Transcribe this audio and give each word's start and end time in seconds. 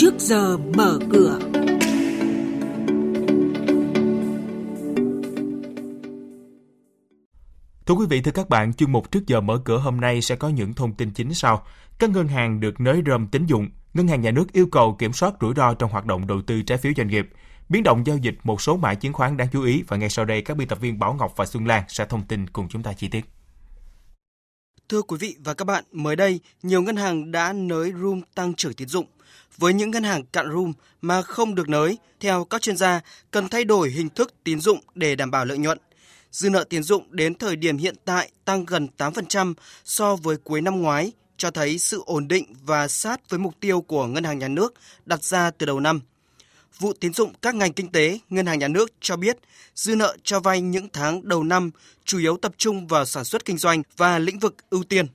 trước 0.00 0.14
giờ 0.18 0.56
mở 0.56 0.98
cửa. 1.12 1.38
Thưa 7.86 7.94
quý 7.94 8.06
vị, 8.10 8.20
thưa 8.20 8.32
các 8.32 8.48
bạn, 8.48 8.74
chuyên 8.74 8.92
mục 8.92 9.10
trước 9.10 9.26
giờ 9.26 9.40
mở 9.40 9.58
cửa 9.64 9.78
hôm 9.78 10.00
nay 10.00 10.22
sẽ 10.22 10.36
có 10.36 10.48
những 10.48 10.74
thông 10.74 10.94
tin 10.94 11.10
chính 11.10 11.34
sau. 11.34 11.62
Các 11.98 12.10
ngân 12.10 12.28
hàng 12.28 12.60
được 12.60 12.80
nới 12.80 13.02
rơm 13.06 13.26
tín 13.26 13.46
dụng. 13.46 13.68
Ngân 13.94 14.08
hàng 14.08 14.20
nhà 14.20 14.30
nước 14.30 14.52
yêu 14.52 14.66
cầu 14.72 14.96
kiểm 14.98 15.12
soát 15.12 15.34
rủi 15.40 15.54
ro 15.56 15.74
trong 15.74 15.90
hoạt 15.90 16.06
động 16.06 16.26
đầu 16.26 16.42
tư 16.42 16.62
trái 16.62 16.78
phiếu 16.78 16.92
doanh 16.96 17.08
nghiệp. 17.08 17.28
Biến 17.68 17.82
động 17.82 18.06
giao 18.06 18.16
dịch 18.16 18.38
một 18.44 18.62
số 18.62 18.76
mã 18.76 18.94
chứng 18.94 19.12
khoán 19.12 19.36
đáng 19.36 19.48
chú 19.52 19.62
ý 19.62 19.84
và 19.88 19.96
ngay 19.96 20.10
sau 20.10 20.24
đây 20.24 20.42
các 20.42 20.56
biên 20.56 20.68
tập 20.68 20.80
viên 20.80 20.98
Bảo 20.98 21.14
Ngọc 21.14 21.32
và 21.36 21.46
Xuân 21.46 21.66
Lan 21.66 21.84
sẽ 21.88 22.04
thông 22.04 22.22
tin 22.22 22.46
cùng 22.46 22.68
chúng 22.68 22.82
ta 22.82 22.92
chi 22.92 23.08
tiết. 23.08 23.24
Thưa 24.88 25.02
quý 25.02 25.16
vị 25.20 25.36
và 25.44 25.54
các 25.54 25.64
bạn, 25.64 25.84
mới 25.92 26.16
đây, 26.16 26.40
nhiều 26.62 26.82
ngân 26.82 26.96
hàng 26.96 27.32
đã 27.32 27.52
nới 27.52 27.92
room 28.02 28.20
tăng 28.34 28.54
trưởng 28.54 28.74
tín 28.74 28.88
dụng. 28.88 29.06
Với 29.58 29.74
những 29.74 29.90
ngân 29.90 30.02
hàng 30.02 30.24
cạn 30.24 30.50
room 30.52 30.72
mà 31.00 31.22
không 31.22 31.54
được 31.54 31.68
nới, 31.68 31.98
theo 32.20 32.44
các 32.44 32.62
chuyên 32.62 32.76
gia, 32.76 33.00
cần 33.30 33.48
thay 33.48 33.64
đổi 33.64 33.90
hình 33.90 34.08
thức 34.08 34.34
tín 34.44 34.60
dụng 34.60 34.78
để 34.94 35.16
đảm 35.16 35.30
bảo 35.30 35.44
lợi 35.44 35.58
nhuận. 35.58 35.78
Dư 36.32 36.50
nợ 36.50 36.64
tín 36.64 36.82
dụng 36.82 37.06
đến 37.10 37.34
thời 37.34 37.56
điểm 37.56 37.78
hiện 37.78 37.94
tại 38.04 38.30
tăng 38.44 38.64
gần 38.64 38.88
8% 38.98 39.54
so 39.84 40.16
với 40.16 40.36
cuối 40.36 40.60
năm 40.60 40.82
ngoái, 40.82 41.12
cho 41.36 41.50
thấy 41.50 41.78
sự 41.78 42.02
ổn 42.06 42.28
định 42.28 42.54
và 42.64 42.88
sát 42.88 43.30
với 43.30 43.38
mục 43.38 43.54
tiêu 43.60 43.80
của 43.80 44.06
ngân 44.06 44.24
hàng 44.24 44.38
nhà 44.38 44.48
nước 44.48 44.74
đặt 45.06 45.24
ra 45.24 45.50
từ 45.50 45.66
đầu 45.66 45.80
năm. 45.80 46.00
Vụ 46.78 46.92
tín 46.92 47.12
dụng 47.12 47.32
các 47.42 47.54
ngành 47.54 47.72
kinh 47.72 47.92
tế, 47.92 48.18
ngân 48.30 48.46
hàng 48.46 48.58
nhà 48.58 48.68
nước 48.68 48.92
cho 49.00 49.16
biết 49.16 49.38
dư 49.74 49.96
nợ 49.96 50.16
cho 50.22 50.40
vay 50.40 50.60
những 50.60 50.88
tháng 50.92 51.28
đầu 51.28 51.44
năm 51.44 51.70
chủ 52.04 52.18
yếu 52.18 52.36
tập 52.36 52.52
trung 52.56 52.86
vào 52.86 53.04
sản 53.04 53.24
xuất 53.24 53.44
kinh 53.44 53.58
doanh 53.58 53.82
và 53.96 54.18
lĩnh 54.18 54.38
vực 54.38 54.56
ưu 54.70 54.84
tiên. 54.84 55.06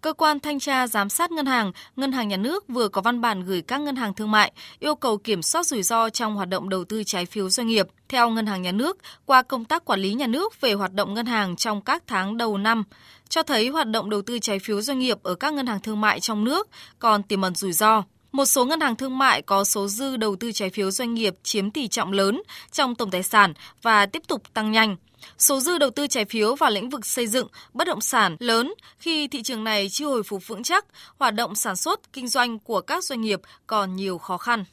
Cơ 0.00 0.12
quan 0.12 0.40
thanh 0.40 0.58
tra 0.58 0.86
giám 0.86 1.08
sát 1.08 1.30
ngân 1.30 1.46
hàng, 1.46 1.72
ngân 1.96 2.12
hàng 2.12 2.28
nhà 2.28 2.36
nước 2.36 2.68
vừa 2.68 2.88
có 2.88 3.00
văn 3.00 3.20
bản 3.20 3.44
gửi 3.44 3.62
các 3.62 3.80
ngân 3.80 3.96
hàng 3.96 4.14
thương 4.14 4.30
mại 4.30 4.52
yêu 4.78 4.94
cầu 4.94 5.18
kiểm 5.18 5.42
soát 5.42 5.66
rủi 5.66 5.82
ro 5.82 6.10
trong 6.10 6.36
hoạt 6.36 6.48
động 6.48 6.68
đầu 6.68 6.84
tư 6.84 7.02
trái 7.04 7.26
phiếu 7.26 7.50
doanh 7.50 7.66
nghiệp. 7.66 7.86
Theo 8.08 8.30
ngân 8.30 8.46
hàng 8.46 8.62
nhà 8.62 8.72
nước, 8.72 8.98
qua 9.24 9.42
công 9.42 9.64
tác 9.64 9.84
quản 9.84 10.00
lý 10.00 10.14
nhà 10.14 10.26
nước 10.26 10.60
về 10.60 10.72
hoạt 10.72 10.92
động 10.92 11.14
ngân 11.14 11.26
hàng 11.26 11.56
trong 11.56 11.80
các 11.80 12.02
tháng 12.06 12.36
đầu 12.36 12.58
năm, 12.58 12.84
cho 13.28 13.42
thấy 13.42 13.68
hoạt 13.68 13.88
động 13.88 14.10
đầu 14.10 14.22
tư 14.22 14.38
trái 14.38 14.58
phiếu 14.58 14.80
doanh 14.80 14.98
nghiệp 14.98 15.22
ở 15.22 15.34
các 15.34 15.52
ngân 15.54 15.66
hàng 15.66 15.80
thương 15.80 16.00
mại 16.00 16.20
trong 16.20 16.44
nước 16.44 16.68
còn 16.98 17.22
tiềm 17.22 17.42
ẩn 17.42 17.54
rủi 17.54 17.72
ro. 17.72 18.04
Một 18.36 18.44
số 18.44 18.64
ngân 18.64 18.80
hàng 18.80 18.96
thương 18.96 19.18
mại 19.18 19.42
có 19.42 19.64
số 19.64 19.88
dư 19.88 20.16
đầu 20.16 20.36
tư 20.36 20.52
trái 20.52 20.70
phiếu 20.70 20.90
doanh 20.90 21.14
nghiệp 21.14 21.34
chiếm 21.42 21.70
tỷ 21.70 21.88
trọng 21.88 22.12
lớn 22.12 22.42
trong 22.72 22.94
tổng 22.94 23.10
tài 23.10 23.22
sản 23.22 23.52
và 23.82 24.06
tiếp 24.06 24.22
tục 24.28 24.42
tăng 24.54 24.72
nhanh. 24.72 24.96
Số 25.38 25.60
dư 25.60 25.78
đầu 25.78 25.90
tư 25.90 26.06
trái 26.06 26.24
phiếu 26.24 26.54
vào 26.54 26.70
lĩnh 26.70 26.90
vực 26.90 27.06
xây 27.06 27.26
dựng, 27.26 27.48
bất 27.72 27.86
động 27.86 28.00
sản 28.00 28.36
lớn 28.38 28.74
khi 28.98 29.28
thị 29.28 29.42
trường 29.42 29.64
này 29.64 29.88
chưa 29.88 30.06
hồi 30.06 30.22
phục 30.22 30.46
vững 30.46 30.62
chắc, 30.62 30.84
hoạt 31.18 31.34
động 31.34 31.54
sản 31.54 31.76
xuất, 31.76 32.12
kinh 32.12 32.28
doanh 32.28 32.58
của 32.58 32.80
các 32.80 33.04
doanh 33.04 33.20
nghiệp 33.20 33.40
còn 33.66 33.96
nhiều 33.96 34.18
khó 34.18 34.38
khăn. 34.38 34.64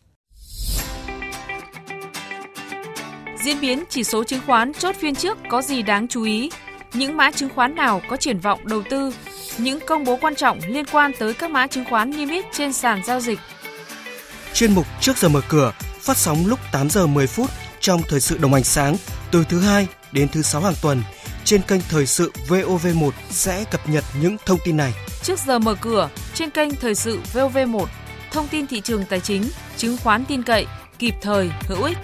Diễn 3.44 3.61
biến 3.61 3.84
chỉ 3.89 4.03
số 4.03 4.23
chứng 4.23 4.41
khoán 4.45 4.73
chốt 4.73 4.95
phiên 4.95 5.16
trước 5.16 5.38
có 5.50 5.61
gì 5.61 5.81
đáng 5.81 6.08
chú 6.08 6.23
ý? 6.23 6.50
Những 6.94 7.17
mã 7.17 7.31
chứng 7.31 7.50
khoán 7.50 7.75
nào 7.75 8.02
có 8.09 8.17
triển 8.17 8.39
vọng 8.39 8.59
đầu 8.67 8.84
tư? 8.89 9.14
Những 9.58 9.80
công 9.80 10.03
bố 10.03 10.17
quan 10.22 10.36
trọng 10.36 10.59
liên 10.67 10.86
quan 10.86 11.11
tới 11.19 11.34
các 11.34 11.52
mã 11.52 11.67
chứng 11.67 11.86
khoán 11.89 12.11
niêm 12.11 12.30
yết 12.30 12.45
trên 12.52 12.73
sàn 12.73 13.02
giao 13.06 13.19
dịch. 13.19 13.39
Chuyên 14.53 14.71
mục 14.71 14.85
trước 15.01 15.17
giờ 15.17 15.29
mở 15.29 15.41
cửa 15.49 15.71
phát 16.01 16.17
sóng 16.17 16.45
lúc 16.45 16.59
8 16.71 16.89
giờ 16.89 17.07
10 17.07 17.27
phút 17.27 17.49
trong 17.79 18.01
thời 18.09 18.19
sự 18.19 18.37
đồng 18.37 18.53
hành 18.53 18.63
sáng 18.63 18.95
từ 19.31 19.43
thứ 19.49 19.59
hai 19.59 19.87
đến 20.11 20.27
thứ 20.29 20.41
sáu 20.41 20.61
hàng 20.61 20.73
tuần 20.81 21.03
trên 21.45 21.61
kênh 21.61 21.81
thời 21.89 22.05
sự 22.05 22.31
VOV1 22.47 23.11
sẽ 23.29 23.63
cập 23.71 23.89
nhật 23.89 24.03
những 24.21 24.37
thông 24.45 24.59
tin 24.65 24.77
này. 24.77 24.93
Trước 25.23 25.39
giờ 25.39 25.59
mở 25.59 25.75
cửa 25.81 26.09
trên 26.33 26.49
kênh 26.49 26.75
thời 26.75 26.95
sự 26.95 27.19
VOV1, 27.33 27.85
thông 28.31 28.47
tin 28.47 28.67
thị 28.67 28.81
trường 28.81 29.05
tài 29.05 29.19
chính, 29.19 29.43
chứng 29.77 29.97
khoán 30.03 30.25
tin 30.25 30.43
cậy, 30.43 30.65
kịp 30.99 31.15
thời, 31.21 31.49
hữu 31.67 31.83
ích. 31.83 31.97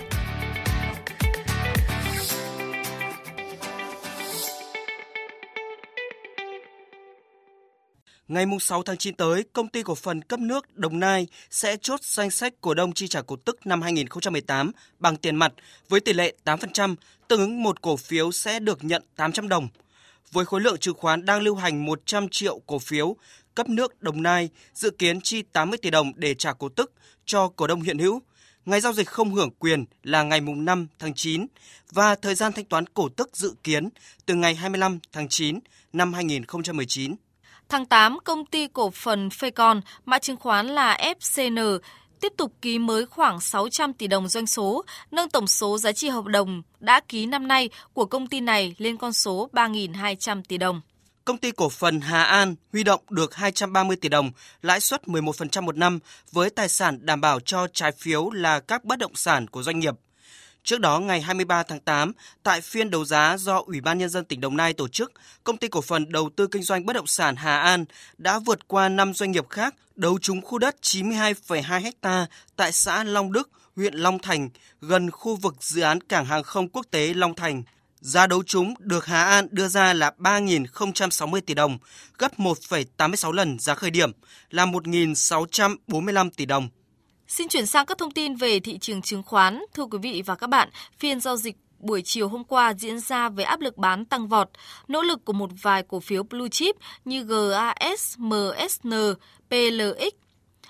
Ngày 8.29 8.45
6 8.59 8.83
tháng 8.83 8.97
9 8.97 9.15
tới, 9.15 9.43
công 9.53 9.67
ty 9.67 9.83
cổ 9.83 9.95
phần 9.95 10.21
cấp 10.21 10.39
nước 10.39 10.77
Đồng 10.77 10.99
Nai 10.99 11.27
sẽ 11.49 11.77
chốt 11.81 12.03
danh 12.03 12.31
sách 12.31 12.53
cổ 12.61 12.73
đông 12.73 12.93
chi 12.93 13.07
trả 13.07 13.21
cổ 13.21 13.35
tức 13.35 13.65
năm 13.65 13.81
2018 13.81 14.71
bằng 14.99 15.17
tiền 15.17 15.35
mặt 15.35 15.53
với 15.89 15.99
tỷ 15.99 16.13
lệ 16.13 16.33
8%, 16.45 16.95
tương 17.27 17.39
ứng 17.39 17.63
một 17.63 17.81
cổ 17.81 17.97
phiếu 17.97 18.31
sẽ 18.31 18.59
được 18.59 18.83
nhận 18.83 19.03
800 19.15 19.49
đồng. 19.49 19.67
Với 20.31 20.45
khối 20.45 20.61
lượng 20.61 20.77
chứng 20.77 20.97
khoán 20.97 21.25
đang 21.25 21.41
lưu 21.41 21.55
hành 21.55 21.85
100 21.85 22.29
triệu 22.29 22.59
cổ 22.65 22.79
phiếu, 22.79 23.15
cấp 23.55 23.69
nước 23.69 24.01
Đồng 24.01 24.23
Nai 24.23 24.49
dự 24.73 24.89
kiến 24.89 25.21
chi 25.21 25.41
80 25.41 25.77
tỷ 25.81 25.89
đồng 25.89 26.11
để 26.15 26.33
trả 26.33 26.53
cổ 26.53 26.69
tức 26.69 26.93
cho 27.25 27.47
cổ 27.47 27.67
đông 27.67 27.81
hiện 27.81 27.99
hữu. 27.99 28.21
Ngày 28.65 28.81
giao 28.81 28.93
dịch 28.93 29.07
không 29.07 29.33
hưởng 29.33 29.51
quyền 29.59 29.85
là 30.03 30.23
ngày 30.23 30.41
5 30.41 30.87
tháng 30.99 31.13
9 31.13 31.45
và 31.91 32.15
thời 32.15 32.35
gian 32.35 32.53
thanh 32.53 32.65
toán 32.65 32.85
cổ 32.87 33.09
tức 33.09 33.29
dự 33.33 33.53
kiến 33.63 33.89
từ 34.25 34.35
ngày 34.35 34.55
25 34.55 34.99
tháng 35.11 35.29
9 35.29 35.59
năm 35.93 36.13
2019. 36.13 37.15
Tháng 37.69 37.85
8, 37.85 38.17
công 38.23 38.45
ty 38.45 38.67
cổ 38.67 38.89
phần 38.89 39.29
Fecon, 39.29 39.81
mã 40.05 40.19
chứng 40.19 40.37
khoán 40.37 40.67
là 40.67 40.97
FCN, 41.19 41.79
tiếp 42.19 42.33
tục 42.37 42.53
ký 42.61 42.79
mới 42.79 43.05
khoảng 43.05 43.39
600 43.39 43.93
tỷ 43.93 44.07
đồng 44.07 44.27
doanh 44.27 44.47
số, 44.47 44.85
nâng 45.11 45.29
tổng 45.29 45.47
số 45.47 45.77
giá 45.77 45.91
trị 45.91 46.09
hợp 46.09 46.25
đồng 46.25 46.61
đã 46.79 46.99
ký 47.07 47.25
năm 47.25 47.47
nay 47.47 47.69
của 47.93 48.05
công 48.05 48.27
ty 48.27 48.39
này 48.39 48.75
lên 48.77 48.97
con 48.97 49.13
số 49.13 49.49
3.200 49.53 50.41
tỷ 50.47 50.57
đồng. 50.57 50.81
Công 51.25 51.37
ty 51.37 51.51
cổ 51.51 51.69
phần 51.69 52.01
Hà 52.01 52.23
An 52.23 52.55
huy 52.73 52.83
động 52.83 53.01
được 53.09 53.35
230 53.35 53.95
tỷ 53.95 54.09
đồng, 54.09 54.31
lãi 54.61 54.79
suất 54.79 55.03
11% 55.03 55.63
một 55.63 55.77
năm 55.77 55.99
với 56.31 56.49
tài 56.49 56.69
sản 56.69 56.99
đảm 57.01 57.21
bảo 57.21 57.39
cho 57.39 57.67
trái 57.73 57.91
phiếu 57.91 58.29
là 58.29 58.59
các 58.59 58.85
bất 58.85 58.99
động 58.99 59.15
sản 59.15 59.47
của 59.47 59.63
doanh 59.63 59.79
nghiệp. 59.79 59.95
Trước 60.69 60.79
đó, 60.79 60.99
ngày 60.99 61.21
23 61.21 61.63
tháng 61.63 61.79
8, 61.79 62.11
tại 62.43 62.61
phiên 62.61 62.89
đấu 62.89 63.05
giá 63.05 63.37
do 63.37 63.61
Ủy 63.65 63.81
ban 63.81 63.97
Nhân 63.97 64.09
dân 64.09 64.25
tỉnh 64.25 64.41
Đồng 64.41 64.57
Nai 64.57 64.73
tổ 64.73 64.87
chức, 64.87 65.11
Công 65.43 65.57
ty 65.57 65.67
Cổ 65.67 65.81
phần 65.81 66.11
Đầu 66.11 66.29
tư 66.35 66.47
Kinh 66.47 66.63
doanh 66.63 66.85
Bất 66.85 66.93
động 66.93 67.07
sản 67.07 67.35
Hà 67.35 67.59
An 67.59 67.85
đã 68.17 68.39
vượt 68.39 68.67
qua 68.67 68.89
5 68.89 69.13
doanh 69.13 69.31
nghiệp 69.31 69.49
khác 69.49 69.75
đấu 69.95 70.19
trúng 70.21 70.41
khu 70.41 70.57
đất 70.57 70.75
92,2 70.81 71.91
ha 72.01 72.27
tại 72.55 72.71
xã 72.71 73.03
Long 73.03 73.31
Đức, 73.31 73.49
huyện 73.75 73.93
Long 73.93 74.19
Thành, 74.19 74.49
gần 74.81 75.11
khu 75.11 75.35
vực 75.35 75.55
dự 75.59 75.81
án 75.81 76.01
Cảng 76.01 76.25
hàng 76.25 76.43
không 76.43 76.69
quốc 76.69 76.85
tế 76.91 77.13
Long 77.13 77.35
Thành. 77.35 77.63
Giá 77.99 78.27
đấu 78.27 78.43
trúng 78.43 78.73
được 78.79 79.05
Hà 79.05 79.23
An 79.23 79.47
đưa 79.51 79.67
ra 79.67 79.93
là 79.93 80.11
3.060 80.17 81.41
tỷ 81.41 81.53
đồng, 81.53 81.77
gấp 82.17 82.39
1,86 82.39 83.31
lần 83.31 83.59
giá 83.59 83.75
khởi 83.75 83.91
điểm 83.91 84.11
là 84.49 84.65
1.645 84.65 86.29
tỷ 86.37 86.45
đồng. 86.45 86.69
Xin 87.29 87.47
chuyển 87.47 87.65
sang 87.65 87.85
các 87.85 87.97
thông 87.97 88.11
tin 88.11 88.35
về 88.35 88.59
thị 88.59 88.77
trường 88.77 89.01
chứng 89.01 89.23
khoán. 89.23 89.63
Thưa 89.73 89.85
quý 89.85 89.97
vị 90.01 90.23
và 90.25 90.35
các 90.35 90.47
bạn, 90.47 90.69
phiên 90.97 91.19
giao 91.19 91.37
dịch 91.37 91.55
buổi 91.79 92.01
chiều 92.01 92.27
hôm 92.27 92.43
qua 92.43 92.73
diễn 92.73 92.99
ra 92.99 93.29
với 93.29 93.45
áp 93.45 93.59
lực 93.59 93.77
bán 93.77 94.05
tăng 94.05 94.27
vọt, 94.27 94.49
nỗ 94.87 95.01
lực 95.01 95.25
của 95.25 95.33
một 95.33 95.49
vài 95.61 95.83
cổ 95.87 95.99
phiếu 95.99 96.23
blue 96.23 96.49
chip 96.49 96.75
như 97.05 97.23
GAS, 97.23 98.17
MSN, 98.17 98.93
PLX 99.49 100.13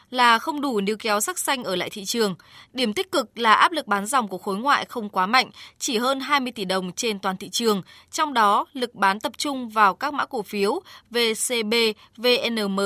là 0.09 0.40
không 0.40 0.62
đủ 0.62 0.81
níu 0.81 0.98
kéo 1.00 1.19
sắc 1.19 1.40
xanh 1.40 1.64
ở 1.64 1.75
lại 1.75 1.90
thị 1.90 2.06
trường. 2.06 2.36
Điểm 2.74 2.94
tích 2.94 3.12
cực 3.12 3.38
là 3.38 3.53
áp 3.53 3.72
lực 3.72 3.88
bán 3.88 4.06
dòng 4.06 4.28
của 4.28 4.38
khối 4.38 4.58
ngoại 4.58 4.86
không 4.86 5.09
quá 5.09 5.25
mạnh, 5.25 5.50
chỉ 5.78 5.98
hơn 5.98 6.19
20 6.19 6.52
tỷ 6.52 6.66
đồng 6.66 6.92
trên 6.92 7.19
toàn 7.19 7.38
thị 7.38 7.50
trường. 7.50 7.81
Trong 8.12 8.34
đó, 8.34 8.66
lực 8.74 8.96
bán 8.96 9.19
tập 9.19 9.31
trung 9.38 9.69
vào 9.69 9.96
các 9.96 10.14
mã 10.14 10.25
cổ 10.25 10.42
phiếu 10.42 10.80
VCB, 11.09 11.74
VNM, 12.18 12.80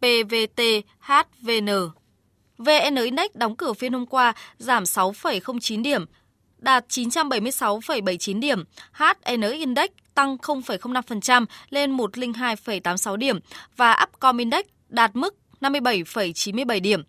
PVT, 0.00 0.62
HVN. 1.00 1.68
VN 2.58 2.96
Index 3.04 3.30
đóng 3.34 3.56
cửa 3.56 3.72
phiên 3.72 3.92
hôm 3.92 4.06
qua 4.06 4.32
giảm 4.58 4.82
6,09 4.82 5.82
điểm, 5.82 6.04
đạt 6.58 6.84
976,79 6.88 8.40
điểm. 8.40 8.64
HN 8.92 9.40
Index 9.52 9.90
tăng 10.14 10.36
0,05% 10.36 11.46
lên 11.70 11.96
102,86 11.96 13.16
điểm 13.16 13.38
và 13.76 14.06
Upcom 14.08 14.36
Index 14.36 14.64
đạt 14.88 15.16
mức 15.16 15.34
57,97 15.60 16.80
điểm, 16.80 17.02